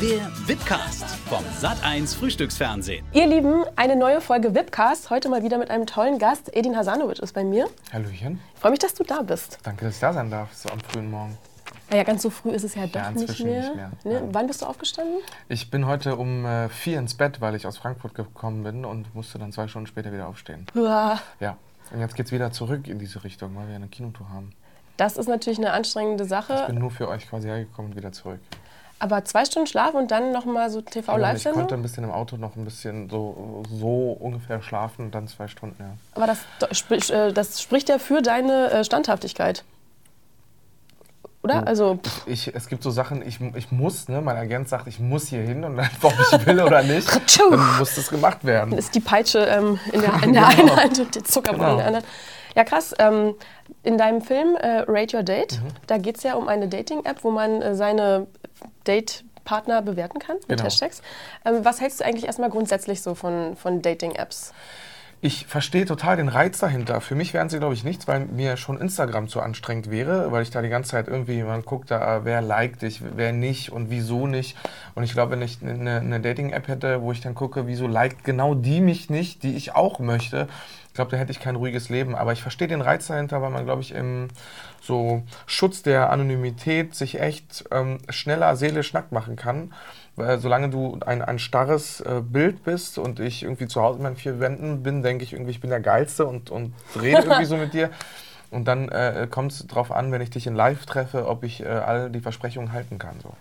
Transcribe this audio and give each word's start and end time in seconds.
Der 0.00 0.30
Wipcast 0.46 1.04
vom 1.28 1.44
Sat1 1.60 2.16
Frühstücksfernsehen. 2.16 3.04
Ihr 3.12 3.26
Lieben, 3.26 3.64
eine 3.76 3.96
neue 3.96 4.20
Folge 4.20 4.54
Wipcast. 4.54 5.10
Heute 5.10 5.28
mal 5.28 5.42
wieder 5.42 5.58
mit 5.58 5.70
einem 5.70 5.86
tollen 5.86 6.18
Gast. 6.18 6.54
Edin 6.56 6.76
Hasanovic 6.76 7.18
ist 7.18 7.32
bei 7.32 7.44
mir. 7.44 7.68
Hallöchen. 7.92 8.40
Ich 8.54 8.60
freue 8.60 8.70
mich, 8.70 8.78
dass 8.80 8.94
du 8.94 9.04
da 9.04 9.22
bist. 9.22 9.58
Danke, 9.62 9.84
dass 9.86 9.94
ich 9.94 10.00
da 10.00 10.12
sein 10.12 10.30
darf, 10.30 10.54
so 10.54 10.68
am 10.70 10.80
frühen 10.80 11.10
Morgen. 11.10 11.36
Naja, 11.90 12.04
ganz 12.04 12.22
so 12.22 12.30
früh 12.30 12.50
ist 12.50 12.62
es 12.64 12.74
ja 12.74 12.86
doch 12.86 12.94
Ja, 12.94 13.10
nicht 13.10 13.22
inzwischen 13.22 13.48
mehr. 13.48 13.60
nicht 13.62 13.74
mehr. 13.76 13.90
Ne? 14.04 14.12
Ja. 14.14 14.20
Wann 14.32 14.46
bist 14.46 14.62
du 14.62 14.66
aufgestanden? 14.66 15.16
Ich 15.48 15.70
bin 15.70 15.86
heute 15.86 16.16
um 16.16 16.46
äh, 16.46 16.68
vier 16.68 16.98
ins 16.98 17.14
Bett, 17.14 17.40
weil 17.40 17.54
ich 17.54 17.66
aus 17.66 17.76
Frankfurt 17.76 18.14
gekommen 18.14 18.62
bin 18.62 18.84
und 18.84 19.14
musste 19.14 19.38
dann 19.38 19.52
zwei 19.52 19.66
Stunden 19.68 19.86
später 19.86 20.12
wieder 20.12 20.28
aufstehen. 20.28 20.66
Uah, 20.74 21.18
Ja. 21.40 21.56
Und 21.92 21.98
jetzt 22.00 22.14
geht's 22.14 22.30
wieder 22.30 22.52
zurück 22.52 22.86
in 22.86 23.00
diese 23.00 23.24
Richtung, 23.24 23.56
weil 23.56 23.66
wir 23.68 23.74
eine 23.74 23.88
Kinotour 23.88 24.28
haben. 24.30 24.52
Das 24.96 25.16
ist 25.16 25.28
natürlich 25.28 25.58
eine 25.58 25.72
anstrengende 25.72 26.24
Ich 26.24 26.30
Sache. 26.30 26.64
bin 26.68 26.76
nur 26.78 26.90
für 26.90 27.08
euch 27.08 27.28
quasi 27.28 27.48
hergekommen 27.48 27.90
und 27.90 27.96
wieder 27.96 28.12
zurück. 28.12 28.38
Aber 29.02 29.24
zwei 29.24 29.44
Stunden 29.46 29.66
Schlaf 29.66 29.94
und 29.94 30.10
dann 30.10 30.30
nochmal 30.30 30.70
so 30.70 30.78
Aber 30.78 30.86
ich 30.88 30.92
TV-Live-Sendung? 30.92 31.60
konnte 31.62 31.74
ein 31.74 31.82
bisschen 31.82 32.04
im 32.04 32.10
Auto 32.12 32.36
noch 32.36 32.54
ein 32.54 32.64
bisschen 32.64 33.08
so, 33.10 33.62
so 33.68 34.16
ungefähr 34.20 34.62
schlafen 34.62 35.06
und 35.06 35.14
dann 35.14 35.26
zwei 35.26 35.48
Stunden, 35.48 35.76
ja. 35.82 35.90
Aber 36.14 36.26
das, 36.26 37.10
äh, 37.10 37.32
das 37.32 37.60
spricht 37.62 37.88
ja 37.88 37.98
für 37.98 38.20
deine 38.22 38.70
äh, 38.70 38.84
Standhaftigkeit. 38.84 39.64
Oder? 41.42 41.66
Also, 41.66 41.96
pff, 42.04 42.26
Ich, 42.26 42.54
es 42.54 42.68
gibt 42.68 42.82
so 42.82 42.90
Sachen, 42.90 43.26
ich, 43.26 43.40
ich 43.54 43.72
muss, 43.72 44.08
ne, 44.08 44.20
mein 44.20 44.36
Agent 44.36 44.68
sagt, 44.68 44.86
ich 44.86 45.00
muss 45.00 45.28
hier 45.28 45.40
hin 45.40 45.64
und 45.64 45.76
dann, 45.78 45.88
ob 46.02 46.12
ich 46.32 46.46
will 46.46 46.60
oder 46.60 46.82
nicht, 46.82 47.08
dann 47.38 47.78
muss 47.78 47.94
das 47.94 48.10
gemacht 48.10 48.44
werden. 48.44 48.76
ist 48.76 48.94
die 48.94 49.00
Peitsche 49.00 49.38
ähm, 49.46 49.80
in 49.92 50.02
der, 50.02 50.22
in 50.22 50.32
der 50.34 50.46
einen 50.46 50.56
Genau. 50.66 50.76
Hand 50.76 50.98
und 50.98 51.14
die 51.14 51.22
Zuckerbrot 51.22 51.60
in 51.60 51.66
der 51.66 51.76
Genau. 51.76 51.86
anderen. 51.86 52.04
Ja, 52.56 52.64
krass. 52.64 52.94
Ähm, 52.98 53.34
in 53.82 53.96
deinem 53.98 54.20
Film 54.22 54.56
äh, 54.56 54.84
Rate 54.88 55.16
Your 55.16 55.22
Date, 55.22 55.60
Mhm. 55.62 55.68
da 55.86 55.98
geht 55.98 56.16
es 56.18 56.22
ja 56.22 56.34
um 56.34 56.48
eine 56.48 56.68
Dating-App, 56.68 57.22
wo 57.24 57.30
man 57.30 57.62
äh, 57.62 57.74
seine 57.74 58.26
Date-Partner 58.86 59.82
bewerten 59.82 60.18
kann 60.18 60.36
mit 60.36 60.48
Genau. 60.48 60.64
Hashtags. 60.64 61.02
Ähm, 61.44 61.64
was 61.64 61.80
hältst 61.80 62.00
du 62.00 62.04
eigentlich 62.04 62.26
erstmal 62.26 62.50
grundsätzlich 62.50 63.02
so 63.02 63.14
von, 63.14 63.56
von 63.56 63.82
Dating-Apps? 63.82 64.52
Ich 65.22 65.44
verstehe 65.46 65.84
total 65.84 66.16
den 66.16 66.28
Reiz 66.28 66.60
dahinter. 66.60 67.02
Für 67.02 67.14
mich 67.14 67.34
wären 67.34 67.50
sie, 67.50 67.58
glaube 67.58 67.74
ich, 67.74 67.84
nichts, 67.84 68.08
weil 68.08 68.20
mir 68.20 68.56
schon 68.56 68.80
Instagram 68.80 69.28
zu 69.28 69.42
anstrengend 69.42 69.90
wäre, 69.90 70.32
weil 70.32 70.42
ich 70.42 70.50
da 70.50 70.62
die 70.62 70.70
ganze 70.70 70.92
Zeit 70.92 71.08
irgendwie, 71.08 71.42
man 71.42 71.62
guckt 71.62 71.90
da, 71.90 72.16
äh, 72.16 72.24
wer 72.24 72.40
liked 72.40 72.80
dich, 72.80 73.02
wer 73.16 73.32
nicht 73.32 73.70
und 73.70 73.90
wieso 73.90 74.26
nicht. 74.26 74.56
Und 74.94 75.02
ich 75.02 75.12
glaube, 75.12 75.32
wenn 75.32 75.42
ich 75.42 75.58
eine, 75.62 75.96
eine 76.00 76.20
Dating-App 76.20 76.68
hätte, 76.68 77.02
wo 77.02 77.12
ich 77.12 77.20
dann 77.20 77.34
gucke, 77.34 77.66
wieso 77.66 77.86
liked 77.86 78.24
genau 78.24 78.54
die 78.54 78.80
mich 78.80 79.10
nicht, 79.10 79.42
die 79.42 79.54
ich 79.56 79.74
auch 79.74 79.98
möchte, 79.98 80.48
ich 80.90 80.94
glaube, 80.94 81.12
da 81.12 81.18
hätte 81.18 81.30
ich 81.30 81.38
kein 81.38 81.54
ruhiges 81.54 81.88
Leben. 81.88 82.16
Aber 82.16 82.32
ich 82.32 82.42
verstehe 82.42 82.66
den 82.66 82.80
Reiz 82.80 83.06
dahinter, 83.06 83.40
weil 83.40 83.50
man, 83.50 83.64
glaube 83.64 83.80
ich, 83.80 83.94
im 83.94 84.26
so 84.82 85.22
Schutz 85.46 85.82
der 85.82 86.10
Anonymität 86.10 86.96
sich 86.96 87.20
echt 87.20 87.64
ähm, 87.70 87.98
schneller 88.08 88.56
seelisch 88.56 88.92
nackt 88.92 89.12
machen 89.12 89.36
kann. 89.36 89.72
Weil 90.16 90.40
solange 90.40 90.68
du 90.68 90.98
ein, 91.06 91.22
ein 91.22 91.38
starres 91.38 92.00
äh, 92.00 92.20
Bild 92.20 92.64
bist 92.64 92.98
und 92.98 93.20
ich 93.20 93.44
irgendwie 93.44 93.68
zu 93.68 93.80
Hause 93.80 93.98
in 93.98 94.02
meinen 94.02 94.16
vier 94.16 94.40
Wänden 94.40 94.82
bin, 94.82 95.04
denke 95.04 95.22
ich 95.22 95.32
irgendwie, 95.32 95.52
ich 95.52 95.60
bin 95.60 95.70
der 95.70 95.78
Geilste 95.78 96.26
und, 96.26 96.50
und 96.50 96.74
rede 97.00 97.18
irgendwie 97.22 97.44
so 97.44 97.56
mit 97.56 97.72
dir. 97.72 97.90
Und 98.50 98.64
dann 98.64 98.88
äh, 98.88 99.28
kommt 99.30 99.52
es 99.52 99.64
darauf 99.68 99.92
an, 99.92 100.10
wenn 100.10 100.20
ich 100.20 100.30
dich 100.30 100.48
in 100.48 100.56
Live 100.56 100.86
treffe, 100.86 101.28
ob 101.28 101.44
ich 101.44 101.62
äh, 101.62 101.68
all 101.68 102.10
die 102.10 102.18
Versprechungen 102.18 102.72
halten 102.72 102.98
kann. 102.98 103.14
So. 103.22 103.32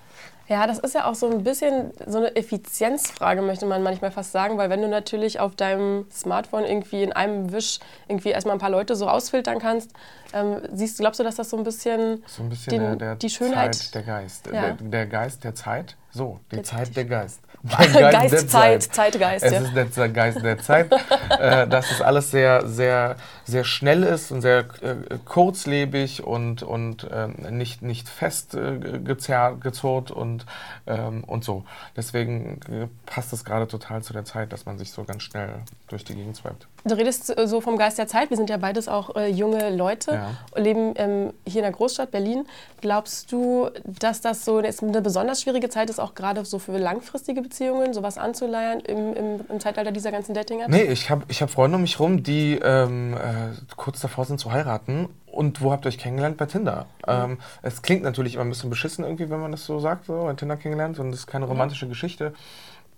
Ja, 0.49 0.65
das 0.65 0.79
ist 0.79 0.95
ja 0.95 1.05
auch 1.05 1.13
so 1.13 1.29
ein 1.29 1.43
bisschen 1.43 1.91
so 2.07 2.17
eine 2.17 2.35
Effizienzfrage, 2.35 3.41
möchte 3.43 3.67
man 3.67 3.83
manchmal 3.83 4.09
fast 4.11 4.31
sagen, 4.31 4.57
weil 4.57 4.71
wenn 4.71 4.81
du 4.81 4.87
natürlich 4.87 5.39
auf 5.39 5.55
deinem 5.55 6.07
Smartphone 6.11 6.63
irgendwie 6.65 7.03
in 7.03 7.13
einem 7.13 7.51
Wisch 7.51 7.79
irgendwie 8.07 8.29
erstmal 8.29 8.55
ein 8.55 8.59
paar 8.59 8.71
Leute 8.71 8.95
so 8.95 9.07
ausfiltern 9.07 9.59
kannst, 9.59 9.91
ähm, 10.33 10.61
siehst, 10.73 10.97
glaubst 10.97 11.19
du, 11.19 11.23
dass 11.23 11.35
das 11.35 11.51
so 11.51 11.57
ein 11.57 11.63
bisschen, 11.63 12.23
So 12.25 12.41
ein 12.43 12.49
bisschen 12.49 12.71
den, 12.73 12.81
der, 12.81 12.95
der 12.95 13.15
die 13.15 13.29
Schönheit, 13.29 13.75
Zeit, 13.75 13.93
der 13.95 14.01
Geist. 14.01 14.47
Ja. 14.47 14.51
Der, 14.51 14.73
der 14.73 15.05
Geist 15.05 15.43
der 15.43 15.53
Zeit. 15.53 15.95
So, 16.11 16.39
die 16.51 16.55
Der- 16.55 16.63
Zeit, 16.63 16.95
der 16.95 17.05
Geist. 17.05 17.41
Geist, 17.67 18.49
Zeit, 18.49 18.83
Zeitgeist, 18.83 19.45
Es 19.45 19.51
ja. 19.51 19.83
ist 19.83 19.97
der 19.97 20.09
Geist 20.09 20.41
der 20.43 20.57
Zeit. 20.59 20.91
äh, 21.39 21.67
dass 21.67 21.91
es 21.91 22.01
alles 22.01 22.31
sehr, 22.31 22.65
sehr, 22.67 23.15
sehr 23.45 23.63
schnell 23.63 24.03
ist 24.03 24.31
und 24.31 24.41
sehr 24.41 24.59
äh, 24.81 25.17
kurzlebig 25.25 26.23
und, 26.23 26.63
und 26.63 27.07
ähm, 27.11 27.35
nicht, 27.57 27.81
nicht 27.81 28.07
fest 28.07 28.55
äh, 28.55 28.99
gezurrt 28.99 30.11
und, 30.11 30.45
ähm, 30.87 31.23
und 31.25 31.43
so. 31.43 31.65
Deswegen 31.97 32.61
äh, 32.69 32.87
passt 33.05 33.33
es 33.33 33.43
gerade 33.43 33.67
total 33.67 34.01
zu 34.03 34.13
der 34.13 34.25
Zeit, 34.25 34.53
dass 34.53 34.65
man 34.65 34.77
sich 34.77 34.91
so 34.91 35.03
ganz 35.03 35.23
schnell 35.23 35.49
durch 35.87 36.03
die 36.05 36.15
Gegend 36.15 36.37
swiped. 36.37 36.67
Du 36.85 36.95
redest 36.95 37.37
äh, 37.37 37.47
so 37.47 37.59
vom 37.59 37.77
Geist 37.77 37.97
der 37.97 38.07
Zeit. 38.07 38.29
Wir 38.29 38.37
sind 38.37 38.49
ja 38.49 38.57
beides 38.57 38.87
auch 38.87 39.15
äh, 39.15 39.27
junge 39.27 39.69
Leute, 39.75 40.11
Ja. 40.11 40.61
leben 40.61 40.93
ähm, 40.95 41.33
hier 41.45 41.59
in 41.59 41.63
der 41.63 41.71
Großstadt 41.73 42.11
Berlin. 42.11 42.45
Glaubst 42.79 43.31
du, 43.31 43.69
dass 43.85 44.21
das 44.21 44.45
so 44.45 44.57
eine 44.59 45.01
besonders 45.01 45.41
schwierige 45.41 45.69
Zeit 45.69 45.89
ist, 45.89 45.99
auch 45.99 46.15
gerade 46.15 46.45
so 46.45 46.57
für 46.59 46.77
langfristige 46.77 47.48
Beziehungen, 47.49 47.93
sowas 47.93 48.17
anzuleiern 48.17 48.79
im, 48.81 49.13
im, 49.13 49.41
im 49.49 49.59
Zeitalter 49.59 49.91
dieser 49.91 50.11
ganzen 50.11 50.33
Dating-Apps? 50.33 50.69
Nee, 50.69 50.83
ich 50.83 51.09
habe 51.09 51.25
ich 51.27 51.41
hab 51.41 51.49
Freunde 51.49 51.75
um 51.75 51.81
mich 51.81 51.99
rum, 51.99 52.23
die 52.23 52.59
ähm, 52.61 53.15
äh, 53.15 53.75
kurz 53.75 53.99
davor 53.99 54.25
sind 54.25 54.39
zu 54.39 54.51
heiraten. 54.51 55.09
Und 55.25 55.61
wo 55.61 55.71
habt 55.71 55.85
ihr 55.85 55.89
euch 55.89 55.97
kennengelernt? 55.97 56.37
Bei 56.37 56.45
Tinder. 56.45 56.85
Ähm, 57.07 57.37
es 57.61 57.81
klingt 57.81 58.03
natürlich 58.03 58.35
immer 58.35 58.45
ein 58.45 58.49
bisschen 58.49 58.69
beschissen 58.69 59.03
irgendwie, 59.03 59.29
wenn 59.29 59.39
man 59.39 59.51
das 59.51 59.65
so 59.65 59.79
sagt, 59.79 60.05
so 60.05 60.23
bei 60.23 60.33
Tinder 60.33 60.57
kennengelernt. 60.57 60.99
Und 60.99 61.11
das 61.11 61.21
ist 61.21 61.27
keine 61.27 61.45
romantische 61.45 61.87
Geschichte. 61.87 62.33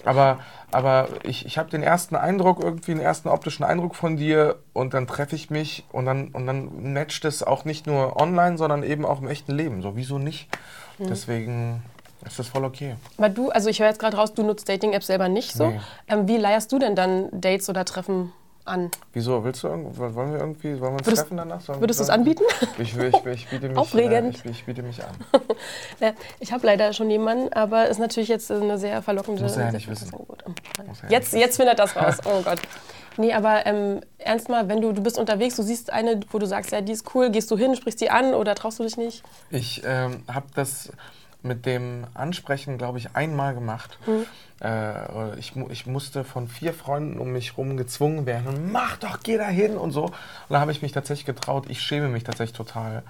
Aber, 0.03 0.39
aber 0.71 1.07
ich, 1.23 1.45
ich 1.45 1.57
habe 1.57 1.69
den 1.69 1.83
ersten 1.83 2.15
Eindruck, 2.15 2.63
irgendwie 2.63 2.93
den 2.93 3.01
ersten 3.01 3.29
optischen 3.29 3.63
Eindruck 3.63 3.95
von 3.95 4.17
dir 4.17 4.57
und 4.73 4.93
dann 4.93 5.07
treffe 5.07 5.35
ich 5.35 5.49
mich 5.49 5.85
und 5.91 6.05
dann, 6.05 6.29
und 6.29 6.47
dann 6.47 6.93
matcht 6.93 7.23
es 7.25 7.43
auch 7.43 7.65
nicht 7.65 7.85
nur 7.85 8.19
online, 8.19 8.57
sondern 8.57 8.83
eben 8.83 9.05
auch 9.05 9.21
im 9.21 9.27
echten 9.27 9.53
Leben. 9.53 9.81
So, 9.81 9.95
wieso 9.95 10.17
nicht? 10.17 10.49
Deswegen 10.97 11.83
ist 12.25 12.39
das 12.39 12.47
voll 12.47 12.63
okay. 12.65 12.95
Aber 13.17 13.29
du, 13.29 13.49
also 13.49 13.69
ich 13.69 13.79
höre 13.79 13.87
jetzt 13.87 13.99
gerade 13.99 14.17
raus, 14.17 14.33
du 14.33 14.43
nutzt 14.43 14.67
Dating-Apps 14.69 15.07
selber 15.07 15.29
nicht 15.29 15.53
so. 15.53 15.67
Nee. 15.67 15.79
Ähm, 16.07 16.27
wie 16.27 16.37
leierst 16.37 16.71
du 16.71 16.79
denn 16.79 16.95
dann 16.95 17.29
Dates 17.31 17.69
oder 17.69 17.83
Treffen 17.85 18.31
an? 18.63 18.91
Wieso? 19.13 19.43
Willst 19.43 19.63
du 19.63 19.69
wollen 19.69 20.33
wir 20.33 20.39
irgendwie, 20.39 20.79
wollen 20.79 20.93
wir 20.93 20.99
uns 20.99 21.07
Würdest- 21.07 21.23
treffen 21.23 21.37
danach? 21.37 21.61
Sollen- 21.61 21.79
würdest 21.81 21.99
du 21.99 22.03
es 22.03 22.09
anbieten? 22.09 22.43
Ich, 22.77 22.95
will- 22.95 23.11
ich, 23.13 23.25
ich 23.25 23.47
biete 23.49 23.69
mich, 23.69 23.77
Aufregend. 23.77 24.35
Äh, 24.45 24.49
ich, 24.49 24.57
ich 24.59 24.65
biete 24.65 24.83
mich 24.83 25.01
an. 25.03 25.09
Ja, 25.99 26.13
ich 26.39 26.51
habe 26.51 26.65
leider 26.65 26.93
schon 26.93 27.09
jemanden, 27.09 27.51
aber 27.53 27.87
ist 27.87 27.99
natürlich 27.99 28.29
jetzt 28.29 28.51
eine 28.51 28.77
sehr 28.77 29.01
verlockende. 29.01 29.41
Muss 29.43 29.57
er 29.57 29.65
ja 29.65 29.71
nicht 29.71 29.89
wissen. 29.89 30.11
Muss 30.11 31.03
er 31.03 31.09
ja 31.09 31.17
Jetzt, 31.17 31.33
nicht 31.33 31.41
jetzt 31.41 31.57
findet 31.57 31.79
das 31.79 31.95
raus. 31.95 32.17
Oh 32.25 32.41
Gott. 32.43 32.59
Nee, 33.17 33.33
aber 33.33 33.65
ähm, 33.65 34.01
ernst 34.19 34.47
mal, 34.47 34.67
wenn 34.69 34.79
du, 34.81 34.93
du 34.93 35.01
bist 35.03 35.19
unterwegs, 35.19 35.55
du 35.57 35.63
siehst 35.63 35.91
eine, 35.91 36.19
wo 36.31 36.39
du 36.39 36.45
sagst, 36.45 36.71
ja, 36.71 36.81
die 36.81 36.93
ist 36.93 37.13
cool, 37.13 37.29
gehst 37.29 37.51
du 37.51 37.57
hin, 37.57 37.75
sprichst 37.75 37.99
die 37.99 38.09
an 38.09 38.33
oder 38.33 38.55
traust 38.55 38.79
du 38.79 38.83
dich 38.83 38.95
nicht? 38.97 39.21
Ich 39.49 39.81
ähm, 39.85 40.23
habe 40.31 40.45
das 40.55 40.91
mit 41.43 41.65
dem 41.65 42.05
Ansprechen, 42.13 42.77
glaube 42.77 42.97
ich, 42.97 43.15
einmal 43.15 43.53
gemacht. 43.53 43.97
Mhm. 44.05 44.25
Äh, 44.63 45.39
ich, 45.39 45.55
ich 45.69 45.87
musste 45.87 46.23
von 46.23 46.47
vier 46.47 46.73
Freunden 46.73 47.19
um 47.19 47.31
mich 47.31 47.51
herum 47.51 47.77
gezwungen 47.77 48.25
werden, 48.25 48.71
mach 48.71 48.97
doch, 48.97 49.19
geh 49.23 49.37
da 49.37 49.47
hin 49.47 49.75
und 49.75 49.91
so. 49.91 50.05
Und 50.05 50.13
da 50.49 50.59
habe 50.59 50.71
ich 50.71 50.81
mich 50.81 50.91
tatsächlich 50.91 51.25
getraut. 51.25 51.65
Ich 51.69 51.81
schäme 51.81 52.09
mich 52.09 52.23
tatsächlich 52.23 52.55
total. 52.55 53.03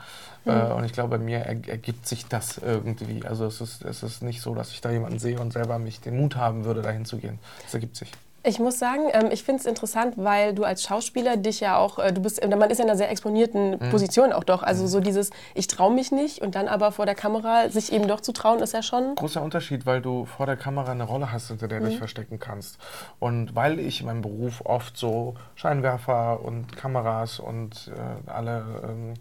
Mhm. 0.46 0.52
Äh, 0.52 0.74
und 0.74 0.84
ich 0.86 0.94
glaube, 0.94 1.18
bei 1.18 1.24
mir 1.24 1.40
er, 1.40 1.68
ergibt 1.68 2.08
sich 2.08 2.26
das 2.28 2.58
irgendwie. 2.58 3.26
Also 3.26 3.46
es 3.46 3.60
ist, 3.60 3.84
es 3.84 4.02
ist 4.04 4.24
nicht 4.24 4.42
so, 4.42 4.56
dass 4.56 4.72
ich 4.72 4.82
da 4.82 4.92
jemanden 4.92 5.20
sehe 5.20 5.40
und 5.40 5.52
selber 5.52 5.78
mich 5.78 6.00
den 6.00 6.16
Mut 6.16 6.36
haben 6.36 6.64
würde, 6.64 6.82
dahin 6.82 7.06
zu 7.06 7.18
gehen. 7.18 7.40
Das 7.64 7.74
ergibt 7.74 7.98
sich. 7.98 8.12
Ich 8.44 8.58
muss 8.60 8.80
sagen, 8.80 9.04
ähm, 9.14 9.30
ich 9.32 9.44
finde 9.44 9.60
es 9.60 9.66
interessant, 9.68 10.16
weil 10.18 10.54
du 10.56 10.64
als 10.64 10.82
Schauspieler 10.84 11.38
dich 11.38 11.60
ja 11.60 11.78
auch, 11.78 12.00
äh, 12.00 12.12
du 12.12 12.22
bist, 12.22 12.42
äh, 12.42 12.48
man 12.56 12.70
ist 12.72 12.80
ja 12.80 12.86
in 12.86 12.90
einer 12.90 12.98
sehr 12.98 13.12
exponierten 13.12 13.72
Mhm. 13.72 13.90
Position 13.92 14.34
auch 14.34 14.44
doch. 14.44 14.64
Also 14.64 14.88
so 14.88 15.00
dieses, 15.00 15.30
ich 15.54 15.68
traue 15.68 15.94
mich 15.94 16.12
nicht 16.12 16.40
und 16.42 16.56
dann 16.56 16.68
aber 16.68 16.92
vor 16.92 17.06
der 17.06 17.14
Kamera 17.14 17.70
sich 17.70 17.92
eben 17.94 18.08
doch 18.08 18.20
zu 18.22 18.32
trauen, 18.32 18.60
ist 18.60 18.74
ja 18.74 18.82
schon. 18.82 19.14
großer 19.16 19.42
Unterschied, 19.44 19.86
weil 19.86 20.02
du 20.02 20.26
vor 20.26 20.48
der 20.48 20.58
Kamera 20.58 20.92
eine 20.92 21.04
Rolle 21.04 21.32
hast, 21.32 21.50
hinter 21.50 21.68
der 21.68 21.82
du 21.82 21.86
dich 21.88 21.98
verstecken 22.00 22.40
kannst. 22.40 22.80
Und 23.20 23.56
weil 23.56 23.80
ich 23.80 24.00
in 24.02 24.08
meinem 24.08 24.22
Beruf 24.22 24.62
oft 24.66 24.98
so 24.98 25.36
Scheinwerfer 25.56 26.40
und 26.44 26.76
Kameras 26.76 27.40
und 27.40 27.92
äh, 27.96 28.30
alle 28.30 28.64
ähm, 28.84 29.14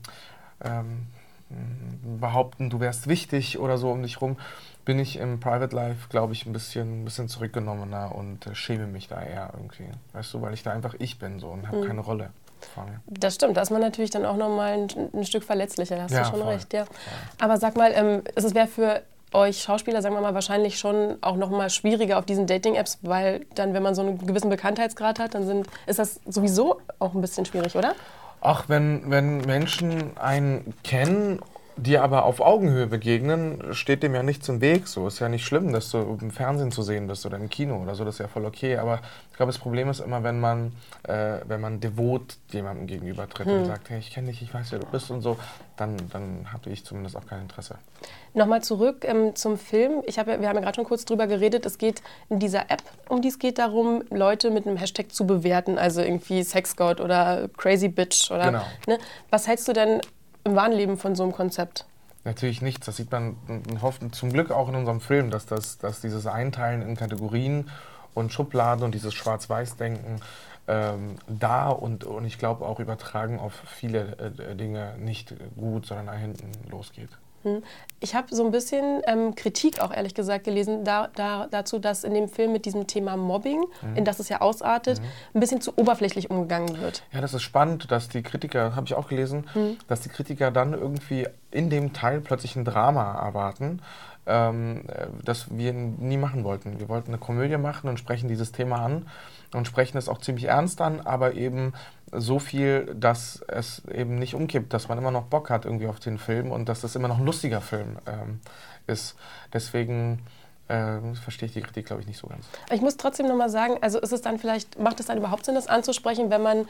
ähm, 0.64 1.06
behaupten, 2.20 2.70
du 2.70 2.80
wärst 2.80 3.08
wichtig 3.08 3.58
oder 3.58 3.76
so 3.76 3.90
um 3.90 4.02
dich 4.02 4.20
rum, 4.20 4.36
bin 4.84 4.98
ich 4.98 5.16
im 5.18 5.40
Private 5.40 5.74
Life, 5.74 6.08
glaube 6.08 6.32
ich, 6.32 6.46
ein 6.46 6.52
bisschen, 6.52 7.02
ein 7.02 7.04
bisschen 7.04 7.28
zurückgenommener 7.28 8.14
und 8.14 8.46
äh, 8.46 8.54
schäme 8.54 8.86
mich 8.86 9.08
da 9.08 9.22
eher 9.22 9.50
irgendwie. 9.54 9.88
Weißt 10.12 10.32
du, 10.34 10.40
weil 10.42 10.54
ich 10.54 10.62
da 10.62 10.72
einfach 10.72 10.94
ich 10.98 11.18
bin 11.18 11.38
so 11.38 11.48
und 11.48 11.68
habe 11.68 11.86
keine 11.86 12.00
Rolle 12.00 12.30
mir. 12.76 13.00
Das 13.06 13.34
stimmt, 13.36 13.56
da 13.56 13.62
ist 13.62 13.70
man 13.70 13.80
natürlich 13.80 14.10
dann 14.10 14.24
auch 14.26 14.36
nochmal 14.36 14.72
ein, 14.72 14.88
ein 15.14 15.24
Stück 15.24 15.44
verletzlicher, 15.44 15.96
da 15.96 16.02
hast 16.02 16.12
Ja, 16.12 16.24
du 16.24 16.30
schon 16.30 16.40
voll. 16.40 16.52
recht. 16.52 16.72
Ja. 16.72 16.84
Aber 17.40 17.56
sag 17.56 17.76
mal, 17.76 17.90
ähm, 17.94 18.22
es 18.34 18.54
wäre 18.54 18.66
für 18.66 19.02
euch 19.32 19.62
Schauspieler, 19.62 20.02
sagen 20.02 20.14
wir 20.14 20.20
mal, 20.20 20.34
wahrscheinlich 20.34 20.78
schon 20.78 21.16
auch 21.20 21.36
noch 21.36 21.50
mal 21.50 21.70
schwieriger 21.70 22.18
auf 22.18 22.26
diesen 22.26 22.46
Dating-Apps, 22.46 22.98
weil 23.02 23.46
dann, 23.54 23.74
wenn 23.74 23.82
man 23.82 23.94
so 23.94 24.02
einen 24.02 24.18
gewissen 24.26 24.50
Bekanntheitsgrad 24.50 25.18
hat, 25.18 25.34
dann 25.34 25.46
sind, 25.46 25.68
ist 25.86 25.98
das 25.98 26.20
sowieso 26.26 26.80
auch 26.98 27.14
ein 27.14 27.20
bisschen 27.20 27.44
schwierig, 27.44 27.76
oder? 27.76 27.94
Ach, 28.40 28.64
wenn, 28.68 29.10
wenn 29.10 29.38
Menschen 29.42 30.16
einen 30.16 30.74
kennen, 30.82 31.40
die 31.80 31.98
aber 31.98 32.24
auf 32.24 32.40
Augenhöhe 32.40 32.86
begegnen, 32.86 33.72
steht 33.72 34.02
dem 34.02 34.14
ja 34.14 34.22
nichts 34.22 34.48
im 34.48 34.60
Weg. 34.60 34.86
So 34.86 35.06
ist 35.06 35.18
ja 35.18 35.28
nicht 35.28 35.44
schlimm, 35.44 35.72
dass 35.72 35.90
du 35.90 36.18
im 36.20 36.30
Fernsehen 36.30 36.70
zu 36.72 36.82
sehen 36.82 37.06
bist 37.06 37.24
oder 37.24 37.38
im 37.38 37.48
Kino 37.48 37.80
oder 37.82 37.94
so. 37.94 38.04
Das 38.04 38.16
ist 38.16 38.18
ja 38.18 38.28
voll 38.28 38.44
okay. 38.44 38.76
Aber 38.76 39.00
ich 39.30 39.36
glaube, 39.36 39.50
das 39.50 39.58
Problem 39.58 39.88
ist 39.88 40.00
immer, 40.00 40.22
wenn 40.22 40.40
man, 40.40 40.72
äh, 41.04 41.38
wenn 41.46 41.60
man 41.60 41.80
devot 41.80 42.36
jemandem 42.50 42.86
gegenübertritt 42.86 43.46
hm. 43.46 43.58
und 43.60 43.64
sagt, 43.64 43.88
hey, 43.88 43.98
ich 43.98 44.12
kenne 44.12 44.28
dich, 44.28 44.42
ich 44.42 44.52
weiß, 44.52 44.72
wer 44.72 44.78
du 44.78 44.86
bist 44.86 45.10
und 45.10 45.22
so, 45.22 45.38
dann, 45.76 45.96
dann 46.12 46.52
habe 46.52 46.68
ich 46.68 46.84
zumindest 46.84 47.16
auch 47.16 47.26
kein 47.26 47.42
Interesse. 47.42 47.76
Nochmal 48.34 48.62
zurück 48.62 49.04
ähm, 49.08 49.34
zum 49.34 49.56
Film. 49.56 50.02
Ich 50.04 50.18
hab, 50.18 50.26
wir 50.26 50.34
haben 50.34 50.42
ja 50.42 50.52
gerade 50.60 50.74
schon 50.74 50.84
kurz 50.84 51.06
drüber 51.06 51.26
geredet. 51.26 51.64
Es 51.64 51.78
geht 51.78 52.02
in 52.28 52.38
dieser 52.38 52.70
App, 52.70 52.82
um 53.08 53.22
die 53.22 53.28
es 53.28 53.38
geht, 53.38 53.58
darum, 53.58 54.04
Leute 54.10 54.50
mit 54.50 54.66
einem 54.66 54.76
Hashtag 54.76 55.12
zu 55.12 55.26
bewerten. 55.26 55.78
Also 55.78 56.02
irgendwie 56.02 56.42
Sexgott 56.42 57.00
oder 57.00 57.48
Crazy 57.56 57.88
Bitch 57.88 58.30
oder. 58.30 58.46
Genau. 58.46 58.62
Ne? 58.86 58.98
Was 59.30 59.48
hältst 59.48 59.66
du 59.66 59.72
denn 59.72 60.00
im 60.44 60.54
wahren 60.54 60.72
Leben 60.72 60.96
von 60.96 61.14
so 61.14 61.22
einem 61.22 61.32
Konzept? 61.32 61.86
Natürlich 62.24 62.60
nichts. 62.60 62.86
Das 62.86 62.96
sieht 62.96 63.10
man 63.10 63.36
zum 64.12 64.32
Glück 64.32 64.50
auch 64.50 64.68
in 64.68 64.74
unserem 64.74 65.00
Film, 65.00 65.30
dass, 65.30 65.46
das, 65.46 65.78
dass 65.78 66.00
dieses 66.00 66.26
Einteilen 66.26 66.82
in 66.82 66.96
Kategorien 66.96 67.70
und 68.14 68.32
Schubladen 68.32 68.84
und 68.84 68.94
dieses 68.94 69.14
Schwarz-Weiß-Denken 69.14 70.20
ähm, 70.68 71.16
da 71.26 71.70
und, 71.70 72.04
und 72.04 72.24
ich 72.26 72.38
glaube 72.38 72.66
auch 72.66 72.78
übertragen 72.78 73.38
auf 73.38 73.54
viele 73.66 74.16
äh, 74.18 74.54
Dinge 74.54 74.96
nicht 74.98 75.34
gut, 75.56 75.86
sondern 75.86 76.06
nach 76.06 76.18
hinten 76.18 76.52
losgeht. 76.70 77.10
Hm. 77.42 77.62
Ich 78.00 78.14
habe 78.14 78.34
so 78.34 78.44
ein 78.44 78.50
bisschen 78.50 79.02
ähm, 79.06 79.34
Kritik 79.34 79.80
auch 79.80 79.92
ehrlich 79.92 80.14
gesagt 80.14 80.44
gelesen 80.44 80.84
da, 80.84 81.08
da, 81.14 81.46
dazu, 81.50 81.78
dass 81.78 82.04
in 82.04 82.14
dem 82.14 82.28
Film 82.28 82.52
mit 82.52 82.64
diesem 82.64 82.86
Thema 82.86 83.16
Mobbing, 83.16 83.60
mhm. 83.82 83.96
in 83.96 84.04
das 84.04 84.18
es 84.18 84.28
ja 84.28 84.40
ausartet, 84.40 85.00
mhm. 85.00 85.06
ein 85.34 85.40
bisschen 85.40 85.60
zu 85.60 85.72
oberflächlich 85.76 86.30
umgegangen 86.30 86.80
wird. 86.80 87.02
Ja, 87.12 87.20
das 87.20 87.34
ist 87.34 87.42
spannend, 87.42 87.90
dass 87.90 88.08
die 88.08 88.22
Kritiker, 88.22 88.74
habe 88.76 88.86
ich 88.86 88.94
auch 88.94 89.08
gelesen, 89.08 89.46
mhm. 89.54 89.76
dass 89.88 90.00
die 90.00 90.08
Kritiker 90.08 90.50
dann 90.50 90.72
irgendwie 90.72 91.26
in 91.50 91.70
dem 91.70 91.92
Teil 91.92 92.20
plötzlich 92.20 92.56
ein 92.56 92.64
Drama 92.64 93.14
erwarten, 93.14 93.82
ähm, 94.26 94.82
das 95.24 95.46
wir 95.56 95.72
nie 95.72 96.16
machen 96.16 96.44
wollten. 96.44 96.78
Wir 96.78 96.88
wollten 96.88 97.08
eine 97.08 97.18
Komödie 97.18 97.56
machen 97.56 97.88
und 97.88 97.98
sprechen 97.98 98.28
dieses 98.28 98.52
Thema 98.52 98.84
an 98.84 99.06
und 99.54 99.66
sprechen 99.66 99.98
es 99.98 100.08
auch 100.08 100.18
ziemlich 100.18 100.46
ernst 100.46 100.80
an, 100.80 101.00
aber 101.00 101.34
eben 101.34 101.72
so 102.12 102.38
viel, 102.38 102.94
dass 102.94 103.42
es 103.48 103.84
eben 103.86 104.18
nicht 104.18 104.34
umkippt, 104.34 104.72
dass 104.72 104.88
man 104.88 104.98
immer 104.98 105.10
noch 105.10 105.24
Bock 105.24 105.50
hat 105.50 105.64
irgendwie 105.64 105.86
auf 105.86 106.00
den 106.00 106.18
Film 106.18 106.50
und 106.50 106.68
dass 106.68 106.80
das 106.80 106.96
immer 106.96 107.08
noch 107.08 107.18
ein 107.18 107.26
lustiger 107.26 107.60
Film 107.60 107.98
ähm, 108.06 108.40
ist. 108.86 109.16
Deswegen 109.52 110.20
ähm, 110.70 111.16
verstehe 111.16 111.46
ich 111.48 111.52
die 111.52 111.60
Kritik, 111.60 111.86
glaube 111.86 112.00
ich, 112.00 112.08
nicht 112.08 112.18
so 112.18 112.28
ganz. 112.28 112.46
Ich 112.72 112.80
muss 112.80 112.96
trotzdem 112.96 113.26
nochmal 113.26 113.50
sagen, 113.50 113.78
also 113.80 113.98
ist 113.98 114.12
es 114.12 114.22
dann 114.22 114.38
vielleicht, 114.38 114.78
macht 114.78 115.00
es 115.00 115.06
dann 115.06 115.18
überhaupt 115.18 115.44
Sinn, 115.44 115.56
das 115.56 115.66
anzusprechen, 115.66 116.30
wenn 116.30 116.42
man 116.42 116.66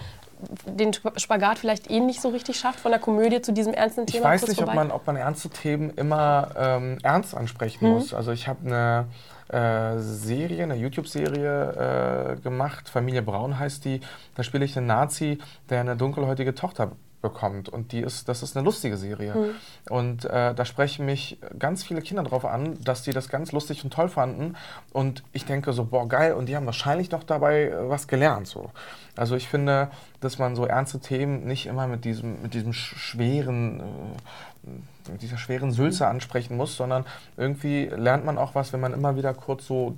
den 0.67 0.93
Spagat 1.17 1.59
vielleicht 1.59 1.91
eh 1.91 2.01
nicht 2.01 2.23
so 2.23 2.31
richtig 2.31 2.59
schafft, 2.59 2.81
von 2.81 2.91
der 2.91 3.01
Komödie 3.01 3.43
zu 3.43 3.53
diesem 3.53 3.75
ernsten 3.75 4.07
Thema? 4.07 4.35
Ich 4.35 4.43
weiß 4.43 4.49
nicht, 4.49 4.63
ob 4.63 4.75
man, 4.75 4.91
ob 4.91 5.07
man 5.07 5.17
ernste 5.17 5.51
Themen 5.51 5.91
immer 5.91 6.49
ähm, 6.57 6.99
ernst 7.03 7.35
ansprechen 7.35 7.87
mhm. 7.87 7.95
muss. 7.95 8.15
Also 8.15 8.33
ich 8.33 8.49
habe 8.49 8.67
eine 8.67 9.97
äh, 9.97 9.99
Serie, 9.99 10.63
eine 10.63 10.77
YouTube-Serie 10.77 12.37
äh, 12.39 12.41
gemacht. 12.41 12.89
Familie 12.89 13.21
Braun 13.23 13.59
heißt 13.59 13.85
die. 13.85 14.01
Da 14.35 14.43
spiele 14.43 14.65
ich 14.65 14.77
einen 14.79 14.87
Nazi, 14.87 15.39
der 15.69 15.81
eine 15.81 15.97
dunkelhäutige 15.97 16.55
Tochter 16.55 16.93
bekommt. 17.21 17.69
Und 17.69 17.93
die 17.93 18.01
ist, 18.01 18.29
das 18.29 18.43
ist 18.43 18.57
eine 18.57 18.65
lustige 18.65 18.97
Serie. 18.97 19.35
Mhm. 19.35 19.51
Und 19.89 20.25
äh, 20.25 20.55
da 20.55 20.65
sprechen 20.65 21.07
mich 21.07 21.39
ganz 21.59 21.83
viele 21.83 22.01
Kinder 22.01 22.23
drauf 22.23 22.45
an, 22.45 22.79
dass 22.83 23.03
die 23.03 23.13
das 23.13 23.29
ganz 23.29 23.53
lustig 23.53 23.85
und 23.85 23.93
toll 23.93 24.09
fanden. 24.09 24.57
Und 24.93 25.23
ich 25.33 25.45
denke 25.45 25.73
so, 25.73 25.85
boah, 25.85 26.09
geil. 26.09 26.35
Und 26.35 26.47
die 26.47 26.57
haben 26.57 26.67
wahrscheinlich 26.67 27.11
noch 27.11 27.25
dabei 27.25 27.69
äh, 27.69 27.89
was 27.89 28.09
gelernt. 28.09 28.47
So. 28.47 28.71
Also 29.17 29.37
ich 29.37 29.49
finde, 29.49 29.91
dass 30.21 30.39
man 30.39 30.57
so 30.57 30.65
ernste 30.65 31.01
Themen 31.01 31.47
nicht 31.47 31.67
immer 31.67 31.87
mit 31.87 32.05
diesem, 32.05 32.43
mit 32.43 32.55
diesem 32.55 32.73
schweren, 32.73 33.81
äh, 33.81 35.13
mit 35.13 35.23
dieser 35.23 35.39
schweren 35.39 35.73
Sülze 35.73 36.07
ansprechen 36.07 36.57
muss, 36.57 36.77
sondern 36.77 37.05
irgendwie 37.37 37.87
lernt 37.87 38.25
man 38.25 38.39
auch 38.39 38.55
was, 38.55 38.73
wenn 38.73 38.81
man 38.81 38.93
immer 38.93 39.17
wieder 39.17 39.35
kurz 39.35 39.67
so 39.67 39.97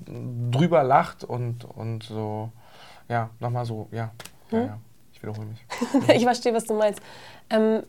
drüber 0.51 0.83
lacht 0.83 1.25
und, 1.25 1.65
und 1.65 2.05
so, 2.05 2.51
ja, 3.09 3.31
nochmal 3.41 3.65
so, 3.65 3.89
ja, 3.93 4.11
mhm. 4.51 4.59
ja, 4.59 4.65
ja 4.65 4.79
wiederhole 5.23 5.49
mich. 5.49 5.65
ich 6.17 6.25
verstehe, 6.25 6.55
was 6.55 6.65
du 6.65 6.75
meinst. 6.75 7.01
Ähm, 7.51 7.83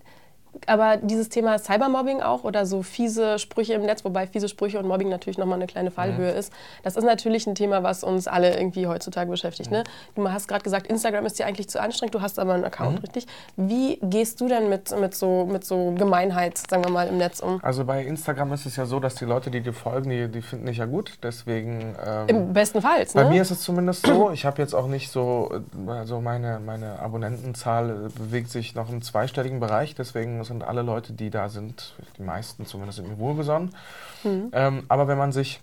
aber 0.67 0.97
dieses 0.97 1.29
Thema 1.29 1.57
Cybermobbing 1.59 2.21
auch 2.21 2.43
oder 2.43 2.65
so 2.65 2.83
fiese 2.83 3.39
Sprüche 3.39 3.73
im 3.73 3.83
Netz, 3.83 4.05
wobei 4.05 4.27
fiese 4.27 4.47
Sprüche 4.47 4.79
und 4.79 4.87
Mobbing 4.87 5.09
natürlich 5.09 5.37
nochmal 5.37 5.57
eine 5.57 5.67
kleine 5.67 5.91
Fallhöhe 5.91 6.31
mhm. 6.31 6.37
ist, 6.37 6.53
das 6.83 6.95
ist 6.95 7.03
natürlich 7.03 7.47
ein 7.47 7.55
Thema, 7.55 7.83
was 7.83 8.03
uns 8.03 8.27
alle 8.27 8.55
irgendwie 8.55 8.87
heutzutage 8.87 9.29
beschäftigt. 9.29 9.71
Mhm. 9.71 9.77
Ne? 9.77 9.83
Du 10.15 10.31
hast 10.31 10.47
gerade 10.47 10.63
gesagt, 10.63 10.87
Instagram 10.87 11.25
ist 11.25 11.39
dir 11.39 11.45
eigentlich 11.45 11.69
zu 11.69 11.81
anstrengend, 11.81 12.15
du 12.15 12.21
hast 12.21 12.39
aber 12.39 12.53
einen 12.53 12.65
Account, 12.65 12.97
mhm. 12.97 13.01
richtig? 13.01 13.27
Wie 13.55 13.99
gehst 14.01 14.41
du 14.41 14.47
denn 14.47 14.69
mit, 14.69 14.97
mit, 14.99 15.15
so, 15.15 15.45
mit 15.45 15.65
so 15.65 15.93
Gemeinheit, 15.97 16.57
sagen 16.57 16.83
wir 16.83 16.91
mal, 16.91 17.07
im 17.07 17.17
Netz 17.17 17.39
um? 17.39 17.59
Also 17.63 17.83
bei 17.85 18.03
Instagram 18.03 18.53
ist 18.53 18.65
es 18.65 18.75
ja 18.75 18.85
so, 18.85 18.99
dass 18.99 19.15
die 19.15 19.25
Leute, 19.25 19.51
die 19.51 19.61
dir 19.61 19.73
folgen, 19.73 20.09
die, 20.09 20.27
die 20.29 20.41
finden 20.41 20.67
dich 20.67 20.77
ja 20.77 20.85
gut, 20.85 21.17
deswegen... 21.23 21.95
Ähm, 22.05 22.27
Im 22.27 22.53
besten 22.53 22.81
Fall. 22.81 23.05
Bei 23.13 23.23
ne? 23.23 23.29
mir 23.29 23.41
ist 23.41 23.51
es 23.51 23.61
zumindest 23.61 24.05
so, 24.05 24.31
ich 24.31 24.45
habe 24.45 24.61
jetzt 24.61 24.73
auch 24.73 24.87
nicht 24.87 25.11
so, 25.11 25.51
also 25.87 26.21
meine, 26.21 26.59
meine 26.63 26.99
Abonnentenzahl 26.99 28.09
bewegt 28.15 28.49
sich 28.49 28.75
noch 28.75 28.89
im 28.89 29.01
zweistelligen 29.01 29.59
Bereich, 29.59 29.95
deswegen 29.95 30.42
sind 30.43 30.63
alle 30.63 30.81
Leute, 30.81 31.13
die 31.13 31.29
da 31.29 31.49
sind, 31.49 31.95
die 32.17 32.23
meisten 32.23 32.65
zumindest, 32.65 32.97
sind 32.97 33.09
mir 33.09 33.17
wohlgesonnen. 33.17 33.75
Mhm. 34.23 34.49
Ähm, 34.51 34.83
aber 34.87 35.07
wenn 35.07 35.17
man 35.17 35.31
sich 35.31 35.61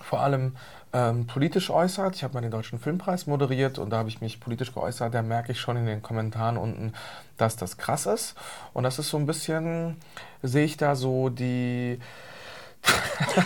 vor 0.00 0.20
allem 0.20 0.56
ähm, 0.92 1.26
politisch 1.26 1.70
äußert, 1.70 2.16
ich 2.16 2.24
habe 2.24 2.34
mal 2.34 2.40
den 2.40 2.50
Deutschen 2.50 2.78
Filmpreis 2.78 3.26
moderiert 3.26 3.78
und 3.78 3.90
da 3.90 3.98
habe 3.98 4.08
ich 4.08 4.20
mich 4.20 4.40
politisch 4.40 4.72
geäußert, 4.72 5.12
da 5.12 5.22
merke 5.22 5.52
ich 5.52 5.60
schon 5.60 5.76
in 5.76 5.86
den 5.86 6.02
Kommentaren 6.02 6.56
unten, 6.56 6.94
dass 7.36 7.56
das 7.56 7.76
krass 7.76 8.06
ist. 8.06 8.34
Und 8.72 8.84
das 8.84 8.98
ist 8.98 9.10
so 9.10 9.18
ein 9.18 9.26
bisschen, 9.26 9.96
sehe 10.42 10.64
ich 10.64 10.76
da 10.76 10.94
so 10.94 11.28
die 11.28 12.00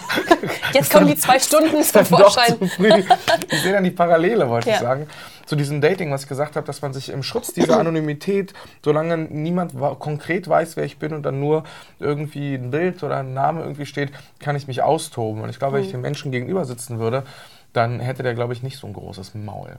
Jetzt 0.73 0.93
kommen 0.93 1.07
die 1.07 1.17
zwei 1.17 1.39
Stunden 1.41 1.83
zum 1.83 2.05
Vorschein. 2.05 2.57
Ich 2.61 3.63
sehe 3.63 3.73
dann 3.73 3.85
die 3.85 3.91
Parallele, 3.91 4.49
wollte 4.49 4.69
ja. 4.69 4.75
ich 4.77 4.81
sagen. 4.81 5.07
Zu 5.47 5.57
diesem 5.57 5.81
Dating, 5.81 6.11
was 6.11 6.23
ich 6.23 6.29
gesagt 6.29 6.57
habe, 6.57 6.67
dass 6.67 6.83
man 6.83 6.93
sich 6.93 7.11
im 7.11 7.23
Schutz 7.23 7.53
dieser 7.53 7.79
Anonymität, 7.79 8.55
solange 8.85 9.19
niemand 9.19 9.75
konkret 9.99 10.49
weiß, 10.49 10.77
wer 10.77 10.85
ich 10.85 10.99
bin 10.99 11.13
und 11.13 11.25
dann 11.25 11.41
nur 11.41 11.65
irgendwie 11.99 12.55
ein 12.55 12.71
Bild 12.71 13.03
oder 13.03 13.19
ein 13.19 13.35
Name 13.35 13.63
irgendwie 13.63 13.87
steht, 13.87 14.13
kann 14.39 14.57
ich 14.57 14.67
mich 14.67 14.83
austoben. 14.83 15.43
Und 15.43 15.51
ich 15.51 15.59
glaube, 15.59 15.77
wenn 15.77 15.83
ich 15.83 15.89
mhm. 15.89 15.99
dem 15.99 16.01
Menschen 16.03 16.33
gegenüber 16.33 16.65
sitzen 16.65 16.99
würde, 16.99 17.25
dann 17.73 18.01
hätte 18.01 18.23
der, 18.23 18.35
glaube 18.35 18.53
ich, 18.53 18.63
nicht 18.63 18.79
so 18.79 18.87
ein 18.87 18.93
großes 18.93 19.35
Maul. 19.35 19.79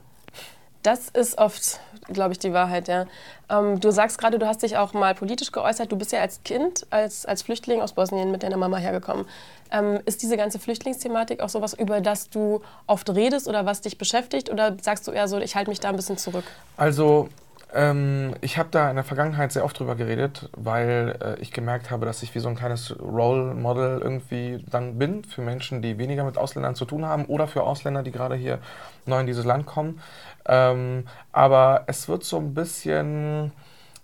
Das 0.82 1.08
ist 1.08 1.38
oft, 1.38 1.80
glaube 2.08 2.32
ich, 2.32 2.38
die 2.38 2.52
Wahrheit, 2.52 2.88
ja. 2.88 3.06
Ähm, 3.48 3.80
du 3.80 3.90
sagst 3.90 4.18
gerade, 4.18 4.38
du 4.38 4.46
hast 4.46 4.62
dich 4.62 4.76
auch 4.76 4.92
mal 4.92 5.14
politisch 5.14 5.52
geäußert. 5.52 5.90
Du 5.90 5.96
bist 5.96 6.12
ja 6.12 6.20
als 6.20 6.42
Kind, 6.44 6.86
als, 6.90 7.26
als 7.26 7.42
Flüchtling 7.42 7.80
aus 7.80 7.92
Bosnien 7.92 8.30
mit 8.30 8.42
deiner 8.42 8.56
Mama 8.56 8.76
hergekommen. 8.76 9.26
Ähm, 9.70 10.00
ist 10.04 10.22
diese 10.22 10.36
ganze 10.36 10.58
Flüchtlingsthematik 10.58 11.40
auch 11.40 11.48
sowas, 11.48 11.74
über 11.74 12.00
das 12.00 12.30
du 12.30 12.60
oft 12.86 13.08
redest 13.10 13.48
oder 13.48 13.66
was 13.66 13.80
dich 13.80 13.98
beschäftigt? 13.98 14.50
Oder 14.50 14.76
sagst 14.80 15.06
du 15.08 15.12
eher 15.12 15.28
so, 15.28 15.38
ich 15.38 15.56
halte 15.56 15.70
mich 15.70 15.80
da 15.80 15.88
ein 15.88 15.96
bisschen 15.96 16.18
zurück? 16.18 16.44
Also, 16.76 17.28
ähm, 17.74 18.34
ich 18.40 18.56
habe 18.56 18.68
da 18.70 18.88
in 18.88 18.94
der 18.94 19.04
Vergangenheit 19.04 19.50
sehr 19.50 19.64
oft 19.64 19.78
drüber 19.78 19.96
geredet, 19.96 20.48
weil 20.56 21.18
äh, 21.20 21.40
ich 21.40 21.50
gemerkt 21.50 21.90
habe, 21.90 22.06
dass 22.06 22.22
ich 22.22 22.34
wie 22.34 22.38
so 22.38 22.48
ein 22.48 22.54
kleines 22.54 22.94
Role 23.00 23.52
Model 23.54 24.00
irgendwie 24.00 24.64
dann 24.70 24.96
bin 24.96 25.24
für 25.24 25.42
Menschen, 25.42 25.82
die 25.82 25.98
weniger 25.98 26.22
mit 26.24 26.38
Ausländern 26.38 26.76
zu 26.76 26.84
tun 26.84 27.04
haben 27.04 27.24
oder 27.24 27.48
für 27.48 27.64
Ausländer, 27.64 28.04
die 28.04 28.12
gerade 28.12 28.36
hier 28.36 28.60
neu 29.06 29.20
in 29.20 29.26
dieses 29.26 29.44
Land 29.44 29.66
kommen. 29.66 30.00
Ähm, 30.46 31.06
aber 31.32 31.82
es 31.88 32.08
wird 32.08 32.22
so 32.22 32.38
ein 32.38 32.54
bisschen 32.54 33.52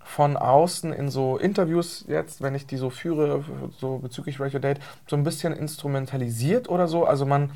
von 0.03 0.37
außen 0.37 0.93
in 0.93 1.09
so 1.09 1.37
Interviews 1.37 2.05
jetzt, 2.09 2.43
wenn 2.43 2.57
ich 2.57 2.67
die 2.67 2.77
so 2.77 2.91
führe, 2.91 3.45
so 3.79 3.99
bezüglich 3.99 4.41
Radio 4.41 4.59
Date, 4.59 4.81
so 5.07 5.15
ein 5.15 5.23
bisschen 5.23 5.53
instrumentalisiert 5.53 6.69
oder 6.69 6.89
so. 6.89 7.05
Also 7.05 7.25
man 7.25 7.53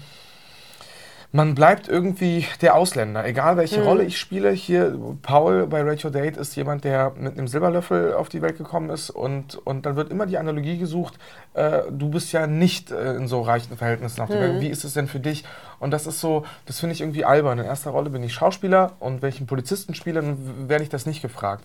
man 1.35 1.57
bleibt 1.57 1.89
irgendwie 1.89 2.47
der 2.63 2.77
Ausländer, 2.77 3.27
egal 3.27 3.57
welche 3.57 3.81
mhm. 3.81 3.87
Rolle 3.89 4.05
ich 4.05 4.21
spiele. 4.21 4.53
Hier, 4.53 4.97
Paul 5.23 5.67
bei 5.67 5.83
Rachel 5.83 6.13
Date 6.13 6.37
ist 6.37 6.55
jemand, 6.55 6.85
der 6.85 7.13
mit 7.19 7.37
einem 7.37 7.49
Silberlöffel 7.49 8.15
auf 8.15 8.29
die 8.29 8.41
Welt 8.41 8.57
gekommen 8.57 8.89
ist 8.89 9.11
und, 9.11 9.57
und 9.67 9.85
dann 9.85 9.97
wird 9.97 10.13
immer 10.13 10.27
die 10.27 10.39
Analogie 10.39 10.79
gesucht, 10.79 11.19
äh, 11.55 11.81
du 11.91 12.09
bist 12.09 12.31
ja 12.31 12.47
nicht 12.47 12.93
äh, 12.93 13.17
in 13.17 13.27
so 13.27 13.41
reichen 13.41 13.77
Verhältnissen 13.77 14.21
auf 14.21 14.29
der 14.29 14.39
mhm. 14.39 14.43
Welt. 14.43 14.61
Wie 14.61 14.69
ist 14.69 14.85
es 14.85 14.95
denn 14.95 15.09
für 15.09 15.19
dich? 15.19 15.43
Und 15.81 15.91
das 15.91 16.07
ist 16.07 16.21
so, 16.21 16.45
das 16.67 16.79
finde 16.79 16.93
ich 16.93 17.01
irgendwie 17.01 17.25
albern. 17.25 17.59
In 17.59 17.65
erster 17.65 17.91
Rolle 17.91 18.11
bin 18.11 18.23
ich 18.23 18.33
Schauspieler 18.33 18.93
und 19.01 19.21
wenn 19.21 19.31
ich 19.31 19.39
einen 19.39 19.49
Polizisten 19.49 19.97
spiele, 19.97 20.21
dann 20.21 20.69
werde 20.69 20.85
ich 20.85 20.91
das 20.91 21.05
nicht 21.05 21.21
gefragt. 21.21 21.65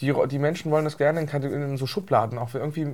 Die, 0.00 0.14
die, 0.30 0.38
Menschen 0.38 0.72
wollen 0.72 0.86
das 0.86 0.96
gerne 0.96 1.20
in, 1.20 1.28
in 1.28 1.76
so 1.76 1.86
Schubladen. 1.86 2.38
Auch 2.38 2.54
irgendwie 2.54 2.86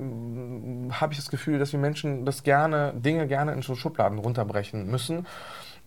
habe 0.91 1.13
ich 1.13 1.17
das 1.17 1.29
Gefühl, 1.29 1.59
dass 1.59 1.71
wir 1.71 1.79
Menschen 1.79 2.25
das 2.25 2.43
gerne, 2.43 2.91
Dinge 2.93 3.25
gerne 3.25 3.53
in 3.53 3.61
so 3.61 3.73
Schubladen 3.75 4.19
runterbrechen 4.19 4.85
müssen. 4.85 5.25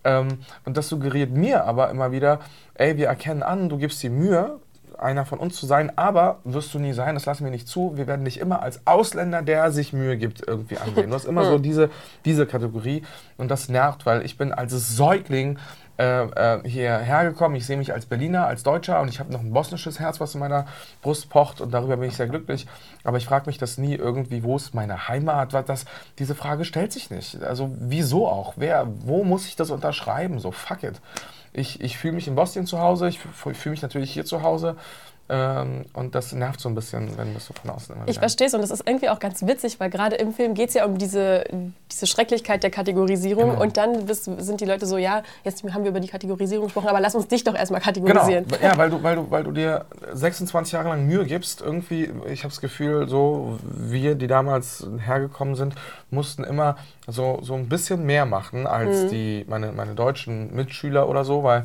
Ähm, 0.04 0.38
und 0.64 0.76
das 0.76 0.88
suggeriert 0.88 1.30
mir 1.30 1.64
aber 1.64 1.90
immer 1.90 2.12
wieder, 2.12 2.40
ey, 2.74 2.96
wir 2.96 3.08
erkennen 3.08 3.42
an, 3.42 3.68
du 3.68 3.78
gibst 3.78 4.02
dir 4.02 4.10
Mühe, 4.10 4.58
einer 4.98 5.26
von 5.26 5.38
uns 5.38 5.56
zu 5.56 5.66
sein, 5.66 5.96
aber 5.96 6.38
wirst 6.44 6.72
du 6.74 6.78
nie 6.78 6.92
sein, 6.92 7.14
das 7.14 7.26
lassen 7.26 7.44
wir 7.44 7.50
nicht 7.50 7.68
zu. 7.68 7.96
Wir 7.96 8.06
werden 8.06 8.24
dich 8.24 8.38
immer 8.38 8.62
als 8.62 8.86
Ausländer, 8.86 9.42
der 9.42 9.72
sich 9.72 9.92
Mühe 9.92 10.16
gibt, 10.16 10.46
irgendwie 10.46 10.78
ansehen. 10.78 11.10
Du 11.10 11.14
hast 11.14 11.24
immer 11.24 11.44
so 11.44 11.58
diese, 11.58 11.90
diese 12.24 12.46
Kategorie 12.46 13.02
und 13.36 13.50
das 13.50 13.68
nervt, 13.68 14.06
weil 14.06 14.24
ich 14.24 14.38
bin 14.38 14.52
als 14.52 14.72
Säugling 14.96 15.58
äh, 16.02 16.56
äh, 16.56 16.68
hierher 16.68 17.24
gekommen. 17.24 17.54
Ich 17.54 17.64
sehe 17.64 17.76
mich 17.76 17.92
als 17.92 18.06
Berliner, 18.06 18.46
als 18.46 18.64
Deutscher 18.64 19.00
und 19.00 19.08
ich 19.08 19.20
habe 19.20 19.32
noch 19.32 19.40
ein 19.40 19.52
bosnisches 19.52 20.00
Herz, 20.00 20.18
was 20.20 20.34
in 20.34 20.40
meiner 20.40 20.66
Brust 21.00 21.30
pocht 21.30 21.60
und 21.60 21.72
darüber 21.72 21.96
bin 21.96 22.08
ich 22.08 22.16
sehr 22.16 22.26
glücklich. 22.26 22.66
Aber 23.04 23.18
ich 23.18 23.26
frage 23.26 23.46
mich 23.46 23.58
das 23.58 23.78
nie 23.78 23.94
irgendwie, 23.94 24.42
wo 24.42 24.56
ist 24.56 24.74
meine 24.74 25.06
Heimat? 25.06 25.54
Das, 25.68 25.84
diese 26.18 26.34
Frage 26.34 26.64
stellt 26.64 26.92
sich 26.92 27.10
nicht. 27.10 27.42
Also 27.42 27.70
wieso 27.78 28.26
auch? 28.26 28.54
Wer, 28.56 28.88
wo 29.04 29.22
muss 29.22 29.46
ich 29.46 29.54
das 29.54 29.70
unterschreiben? 29.70 30.40
So, 30.40 30.50
fuck 30.50 30.82
it. 30.82 31.00
Ich, 31.52 31.80
ich 31.80 31.98
fühle 31.98 32.14
mich 32.14 32.26
in 32.26 32.34
Bosnien 32.34 32.66
zu 32.66 32.80
Hause, 32.80 33.08
ich 33.08 33.20
fühle 33.20 33.70
mich 33.70 33.82
natürlich 33.82 34.12
hier 34.12 34.24
zu 34.24 34.42
Hause. 34.42 34.76
Ähm, 35.34 35.86
und 35.94 36.14
das 36.14 36.32
nervt 36.32 36.60
so 36.60 36.68
ein 36.68 36.74
bisschen, 36.74 37.16
wenn 37.16 37.32
das 37.32 37.46
so 37.46 37.54
von 37.54 37.70
außen 37.70 37.96
immer 37.96 38.06
Ich 38.06 38.18
verstehe 38.18 38.48
es 38.48 38.54
und 38.54 38.60
das 38.60 38.70
ist 38.70 38.86
irgendwie 38.86 39.08
auch 39.08 39.18
ganz 39.18 39.46
witzig, 39.46 39.80
weil 39.80 39.88
gerade 39.88 40.16
im 40.16 40.34
Film 40.34 40.52
geht 40.52 40.68
es 40.68 40.74
ja 40.74 40.84
um 40.84 40.98
diese, 40.98 41.44
diese 41.90 42.06
Schrecklichkeit 42.06 42.62
der 42.62 42.70
Kategorisierung 42.70 43.52
genau. 43.52 43.62
und 43.62 43.78
dann 43.78 44.04
bist, 44.04 44.24
sind 44.24 44.60
die 44.60 44.66
Leute 44.66 44.84
so, 44.84 44.98
ja, 44.98 45.22
jetzt 45.42 45.64
haben 45.64 45.84
wir 45.84 45.90
über 45.90 46.00
die 46.00 46.08
Kategorisierung 46.08 46.66
gesprochen, 46.66 46.88
aber 46.88 47.00
lass 47.00 47.14
uns 47.14 47.28
dich 47.28 47.44
doch 47.44 47.54
erstmal 47.54 47.80
kategorisieren. 47.80 48.46
Genau, 48.46 48.62
ja, 48.62 48.76
weil 48.76 48.90
du, 48.90 49.02
weil, 49.02 49.16
du, 49.16 49.30
weil 49.30 49.42
du 49.44 49.52
dir 49.52 49.86
26 50.12 50.74
Jahre 50.74 50.90
lang 50.90 51.06
Mühe 51.06 51.24
gibst, 51.24 51.62
irgendwie, 51.62 52.10
ich 52.30 52.40
habe 52.40 52.50
das 52.50 52.60
Gefühl, 52.60 53.08
so 53.08 53.58
wir, 53.62 54.14
die 54.14 54.26
damals 54.26 54.86
hergekommen 54.98 55.54
sind, 55.54 55.76
mussten 56.10 56.44
immer 56.44 56.76
so, 57.06 57.38
so 57.40 57.54
ein 57.54 57.70
bisschen 57.70 58.04
mehr 58.04 58.26
machen 58.26 58.66
als 58.66 59.04
mhm. 59.04 59.08
die, 59.08 59.44
meine, 59.48 59.72
meine 59.72 59.94
deutschen 59.94 60.54
Mitschüler 60.54 61.08
oder 61.08 61.24
so, 61.24 61.42
weil 61.42 61.64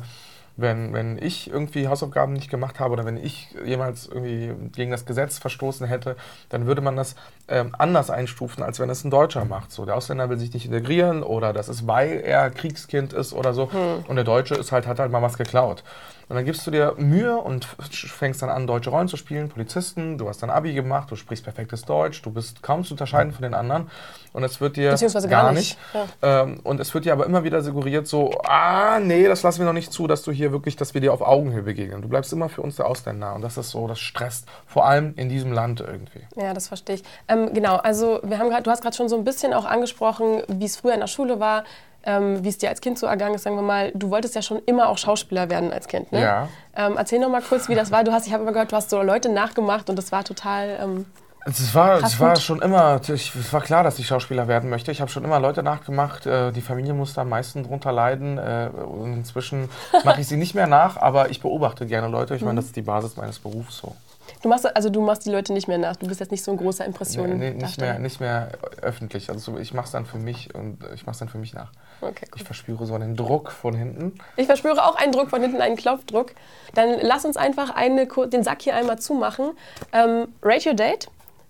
wenn, 0.58 0.92
wenn 0.92 1.18
ich 1.18 1.48
irgendwie 1.48 1.86
Hausaufgaben 1.86 2.32
nicht 2.32 2.50
gemacht 2.50 2.80
habe 2.80 2.92
oder 2.92 3.04
wenn 3.04 3.16
ich 3.16 3.48
jemals 3.64 4.08
irgendwie 4.08 4.52
gegen 4.72 4.90
das 4.90 5.06
Gesetz 5.06 5.38
verstoßen 5.38 5.86
hätte, 5.86 6.16
dann 6.48 6.66
würde 6.66 6.82
man 6.82 6.96
das 6.96 7.14
ähm, 7.46 7.74
anders 7.78 8.10
einstufen, 8.10 8.64
als 8.64 8.80
wenn 8.80 8.90
es 8.90 9.04
ein 9.04 9.10
Deutscher 9.10 9.44
macht. 9.44 9.70
So, 9.70 9.86
der 9.86 9.94
Ausländer 9.94 10.28
will 10.28 10.38
sich 10.38 10.52
nicht 10.52 10.66
integrieren 10.66 11.22
oder 11.22 11.52
das 11.52 11.68
ist, 11.68 11.86
weil 11.86 12.20
er 12.20 12.50
Kriegskind 12.50 13.12
ist 13.12 13.32
oder 13.32 13.54
so. 13.54 13.70
Hm. 13.70 14.04
Und 14.08 14.16
der 14.16 14.24
Deutsche 14.24 14.56
ist 14.56 14.72
halt, 14.72 14.88
hat 14.88 14.98
halt 14.98 15.12
mal 15.12 15.22
was 15.22 15.38
geklaut. 15.38 15.84
Und 16.28 16.36
dann 16.36 16.44
gibst 16.44 16.66
du 16.66 16.70
dir 16.70 16.94
Mühe 16.98 17.36
und 17.36 17.64
fängst 17.64 18.42
dann 18.42 18.50
an, 18.50 18.66
deutsche 18.66 18.90
Rollen 18.90 19.08
zu 19.08 19.16
spielen, 19.16 19.48
Polizisten, 19.48 20.18
du 20.18 20.28
hast 20.28 20.42
dein 20.42 20.50
Abi 20.50 20.74
gemacht, 20.74 21.10
du 21.10 21.16
sprichst 21.16 21.44
perfektes 21.44 21.82
Deutsch, 21.82 22.20
du 22.22 22.30
bist 22.30 22.62
kaum 22.62 22.84
zu 22.84 22.94
unterscheiden 22.94 23.32
von 23.32 23.42
den 23.42 23.54
anderen. 23.54 23.90
Und 24.34 24.44
es 24.44 24.60
wird 24.60 24.76
dir 24.76 24.90
Beziehungsweise 24.90 25.28
gar, 25.28 25.44
gar 25.44 25.52
nicht. 25.52 25.78
nicht. 25.94 26.08
Ja. 26.22 26.42
Ähm, 26.42 26.60
und 26.64 26.80
es 26.80 26.92
wird 26.92 27.06
dir 27.06 27.12
aber 27.12 27.24
immer 27.24 27.44
wieder 27.44 27.62
suggeriert, 27.62 28.06
so, 28.06 28.30
ah, 28.44 29.00
nee, 29.00 29.26
das 29.26 29.42
lassen 29.42 29.60
wir 29.60 29.66
noch 29.66 29.72
nicht 29.72 29.92
zu, 29.92 30.06
dass 30.06 30.22
du 30.22 30.30
hier 30.30 30.52
wirklich, 30.52 30.76
dass 30.76 30.92
wir 30.92 31.00
dir 31.00 31.14
auf 31.14 31.22
Augenhöhe 31.22 31.62
begegnen. 31.62 32.02
Du 32.02 32.08
bleibst 32.08 32.32
immer 32.32 32.50
für 32.50 32.60
uns 32.60 32.76
der 32.76 32.86
Ausländer. 32.86 33.34
Und 33.34 33.42
das 33.42 33.56
ist 33.56 33.70
so, 33.70 33.88
das 33.88 33.98
stresst, 33.98 34.46
vor 34.66 34.86
allem 34.86 35.14
in 35.16 35.30
diesem 35.30 35.52
Land 35.52 35.80
irgendwie. 35.80 36.20
Ja, 36.36 36.52
das 36.52 36.68
verstehe 36.68 36.96
ich. 36.96 37.04
Ähm, 37.26 37.54
genau, 37.54 37.76
also 37.76 38.20
wir 38.22 38.38
haben 38.38 38.50
grad, 38.50 38.66
du 38.66 38.70
hast 38.70 38.82
gerade 38.82 38.96
schon 38.96 39.08
so 39.08 39.16
ein 39.16 39.24
bisschen 39.24 39.54
auch 39.54 39.64
angesprochen, 39.64 40.42
wie 40.48 40.66
es 40.66 40.76
früher 40.76 40.92
in 40.92 41.00
der 41.00 41.06
Schule 41.06 41.40
war 41.40 41.64
ähm, 42.04 42.42
wie 42.44 42.48
es 42.48 42.58
dir 42.58 42.68
als 42.68 42.80
Kind 42.80 42.98
so 42.98 43.06
ergangen 43.06 43.34
ist, 43.34 43.42
sagen 43.42 43.56
wir 43.56 43.62
mal, 43.62 43.92
du 43.94 44.10
wolltest 44.10 44.34
ja 44.34 44.42
schon 44.42 44.60
immer 44.66 44.88
auch 44.88 44.98
Schauspieler 44.98 45.50
werden 45.50 45.72
als 45.72 45.88
Kind, 45.88 46.12
ne? 46.12 46.22
Ja. 46.22 46.48
Ähm, 46.76 46.94
erzähl 46.96 47.18
noch 47.18 47.28
mal 47.28 47.42
kurz, 47.42 47.68
wie 47.68 47.74
das 47.74 47.90
war. 47.90 48.04
Du 48.04 48.12
hast, 48.12 48.26
ich 48.26 48.32
habe 48.32 48.42
immer 48.42 48.52
gehört, 48.52 48.72
du 48.72 48.76
hast 48.76 48.90
so 48.90 49.02
Leute 49.02 49.28
nachgemacht 49.28 49.90
und 49.90 49.96
das 49.96 50.12
war 50.12 50.24
total. 50.24 50.78
Ähm, 50.80 51.06
es 51.44 51.74
war, 51.74 52.02
es 52.02 52.20
war 52.20 52.36
schon 52.36 52.60
immer, 52.60 53.00
es 53.08 53.52
war 53.52 53.62
klar, 53.62 53.82
dass 53.82 53.98
ich 53.98 54.06
Schauspieler 54.06 54.48
werden 54.48 54.68
möchte. 54.68 54.92
Ich 54.92 55.00
habe 55.00 55.10
schon 55.10 55.24
immer 55.24 55.40
Leute 55.40 55.62
nachgemacht. 55.62 56.26
Äh, 56.26 56.52
die 56.52 56.60
Familie 56.60 56.92
musste 56.92 57.22
am 57.22 57.30
meisten 57.30 57.64
drunter 57.64 57.90
leiden. 57.90 58.38
Äh, 58.38 58.68
inzwischen 59.04 59.70
mache 60.04 60.20
ich 60.20 60.28
sie 60.28 60.36
nicht 60.36 60.54
mehr 60.54 60.66
nach, 60.66 60.96
aber 60.98 61.30
ich 61.30 61.40
beobachte 61.40 61.86
gerne 61.86 62.08
Leute. 62.08 62.34
Ich 62.36 62.42
meine, 62.42 62.56
das 62.56 62.66
ist 62.66 62.76
die 62.76 62.82
Basis 62.82 63.16
meines 63.16 63.38
Berufs 63.38 63.78
so. 63.78 63.96
Du 64.42 64.48
machst, 64.48 64.64
also 64.76 64.88
du 64.88 65.00
machst 65.00 65.26
die 65.26 65.30
Leute 65.30 65.52
nicht 65.52 65.68
mehr 65.68 65.78
nach. 65.78 65.96
Du 65.96 66.06
bist 66.06 66.20
jetzt 66.20 66.30
nicht 66.30 66.44
so 66.44 66.50
ein 66.52 66.56
großer 66.56 66.84
Impression. 66.84 67.28
Nee, 67.30 67.50
nee, 67.50 67.62
nicht, 67.62 67.80
mehr, 67.80 67.98
nicht 67.98 68.20
mehr 68.20 68.50
öffentlich. 68.82 69.30
Also 69.30 69.58
ich 69.58 69.74
mache 69.74 69.86
es 69.86 69.92
dann 69.92 70.06
für 70.06 70.18
mich 70.18 70.54
und 70.54 70.78
ich 70.94 71.06
mache 71.06 71.18
dann 71.18 71.28
für 71.28 71.38
mich 71.38 71.54
nach. 71.54 71.72
Okay, 72.00 72.26
cool. 72.26 72.32
Ich 72.36 72.44
verspüre 72.44 72.86
so 72.86 72.94
einen 72.94 73.16
Druck 73.16 73.50
von 73.50 73.74
hinten. 73.74 74.14
Ich 74.36 74.46
verspüre 74.46 74.84
auch 74.84 74.96
einen 74.96 75.12
Druck 75.12 75.30
von 75.30 75.42
hinten, 75.42 75.60
einen 75.60 75.76
Klopfdruck. 75.76 76.32
Dann 76.74 76.98
lass 77.00 77.24
uns 77.24 77.36
einfach 77.36 77.74
eine, 77.74 78.06
den 78.06 78.44
Sack 78.44 78.62
hier 78.62 78.76
einmal 78.76 78.98
zumachen. 78.98 79.50
Ähm, 79.92 80.28
Rate 80.42 80.68
Your 80.68 80.74
Date. 80.76 81.08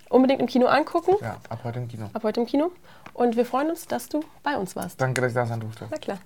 Unbedingt 0.09 0.41
im 0.41 0.47
Kino 0.47 0.67
angucken. 0.67 1.17
Ja, 1.21 1.37
ab 1.51 1.61
heute 1.65 1.81
im 1.81 1.89
Kino. 1.89 2.09
Ab 2.15 2.23
heute 2.25 2.41
im 2.41 2.47
Kino. 2.47 2.71
Und 3.13 3.37
wir 3.37 3.45
freuen 3.45 3.69
uns, 3.69 3.87
dass 3.87 4.09
du 4.09 4.21
bei 4.43 4.57
uns 4.57 4.75
warst. 4.75 5.01
Danke, 5.01 5.21
dass 5.21 5.33
ich 5.33 5.35
da 5.35 5.45
sein 5.45 5.61
durfte. 5.61 5.87
Na 5.91 5.99
klar. 5.99 6.19